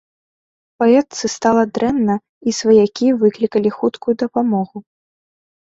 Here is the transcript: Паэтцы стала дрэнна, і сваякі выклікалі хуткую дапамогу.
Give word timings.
Паэтцы 0.83 1.29
стала 1.33 1.63
дрэнна, 1.75 2.15
і 2.49 2.55
сваякі 2.63 3.07
выклікалі 3.25 3.69
хуткую 3.79 4.15
дапамогу. 4.23 4.77